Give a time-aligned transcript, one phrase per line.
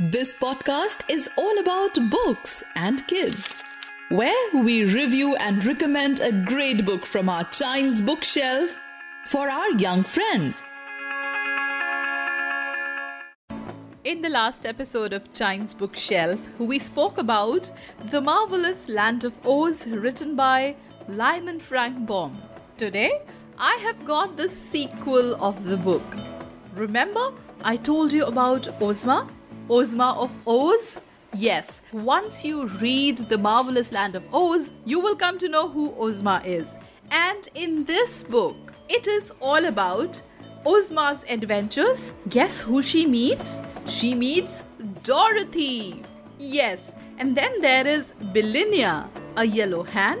[0.00, 3.62] This podcast is all about books and kids,
[4.08, 8.76] where we review and recommend a great book from our Chimes bookshelf
[9.26, 10.64] for our young friends.
[14.02, 17.70] In the last episode of Chimes Bookshelf, we spoke about
[18.10, 20.74] The Marvelous Land of Oz, written by
[21.06, 22.42] Lyman Frank Baum.
[22.76, 23.22] Today,
[23.58, 26.16] I have got the sequel of the book.
[26.74, 27.30] Remember,
[27.62, 29.28] I told you about Ozma?
[29.70, 30.98] Ozma of Oz?
[31.32, 35.94] Yes, once you read The Marvelous Land of Oz, you will come to know who
[35.98, 36.66] Ozma is.
[37.10, 40.20] And in this book, it is all about
[40.66, 42.12] Ozma's adventures.
[42.28, 43.58] Guess who she meets?
[43.86, 44.64] She meets
[45.02, 46.02] Dorothy.
[46.38, 46.80] Yes,
[47.18, 50.20] and then there is Billina, a yellow hen,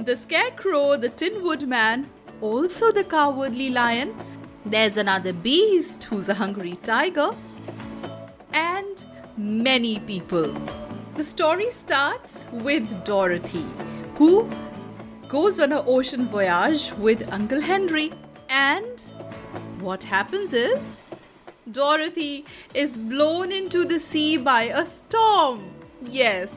[0.00, 2.10] the scarecrow, the tin woodman,
[2.42, 4.14] also the cowardly lion.
[4.66, 7.30] There's another beast who's a hungry tiger,
[8.52, 9.04] and
[9.36, 10.54] many people.
[11.16, 13.66] The story starts with Dorothy,
[14.16, 14.50] who
[15.28, 18.12] goes on an ocean voyage with Uncle Henry.
[18.48, 19.00] And
[19.80, 20.82] what happens is
[21.70, 25.74] Dorothy is blown into the sea by a storm.
[26.00, 26.50] Yes,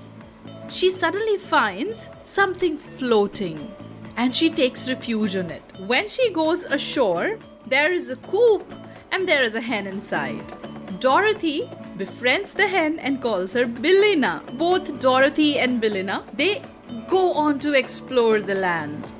[0.67, 3.73] she suddenly finds something floating
[4.17, 5.63] and she takes refuge in it.
[5.79, 8.73] When she goes ashore, there is a coop
[9.11, 10.53] and there is a hen inside.
[10.99, 14.43] Dorothy befriends the hen and calls her Billina.
[14.53, 16.61] Both Dorothy and Billina, they
[17.07, 19.13] go on to explore the land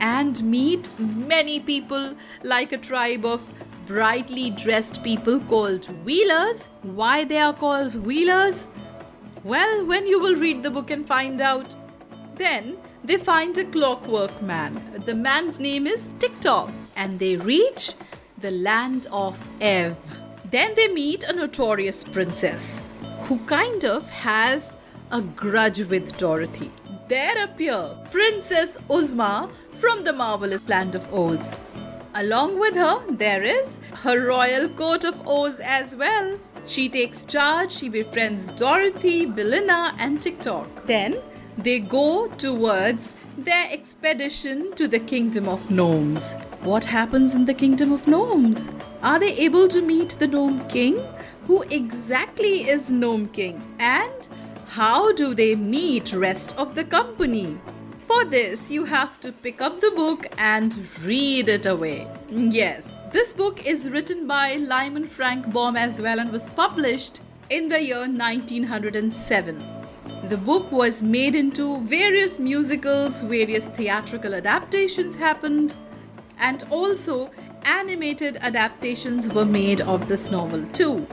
[0.00, 3.40] and meet many people like a tribe of
[3.86, 6.68] brightly dressed people called Wheelers.
[6.82, 8.66] Why they are called Wheelers?
[9.44, 11.74] Well, when you will read the book and find out.
[12.36, 15.02] Then they find a clockwork man.
[15.04, 17.92] The man's name is Tik-Tok, and they reach
[18.38, 19.96] the land of Ev.
[20.52, 22.82] Then they meet a notorious princess
[23.22, 24.74] who kind of has
[25.10, 26.70] a grudge with Dorothy.
[27.08, 31.56] There appear Princess Ozma from the marvelous land of Oz.
[32.14, 36.38] Along with her, there is her royal court of Oz as well.
[36.66, 40.86] She takes charge, she befriends Dorothy, Billina, and Tik-Tok.
[40.86, 41.16] Then
[41.58, 46.34] they go towards their expedition to the kingdom of gnomes.
[46.62, 48.68] What happens in the kingdom of gnomes?
[49.02, 51.04] Are they able to meet the gnome king?
[51.46, 53.62] Who exactly is gnome king?
[53.78, 54.28] And
[54.66, 57.58] how do they meet rest of the company?
[58.06, 62.06] For this, you have to pick up the book and read it away.
[62.28, 67.20] Yes, this book is written by Lyman Frank Baum as well and was published
[67.50, 69.71] in the year 1907.
[70.32, 75.74] The book was made into various musicals, various theatrical adaptations happened,
[76.38, 77.30] and also
[77.64, 81.06] animated adaptations were made of this novel too.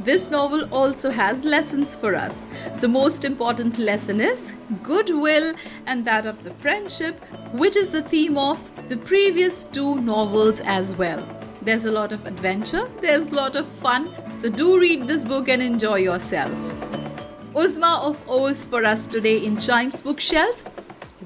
[0.00, 2.34] This novel also has lessons for us.
[2.82, 4.38] The most important lesson is
[4.82, 5.54] goodwill
[5.86, 7.18] and that of the friendship,
[7.54, 8.60] which is the theme of
[8.90, 11.26] the previous two novels as well.
[11.62, 15.48] There's a lot of adventure, there's a lot of fun, so do read this book
[15.48, 16.52] and enjoy yourself.
[17.56, 20.62] Ozma of Oz for us today in Chimes Bookshelf.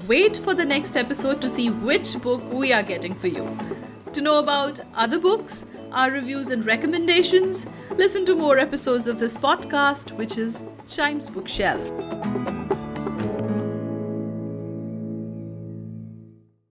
[0.07, 3.57] Wait for the next episode to see which book we are getting for you.
[4.13, 7.65] To know about other books, our reviews and recommendations,
[7.97, 12.60] listen to more episodes of this podcast, which is Chimes Bookshelf.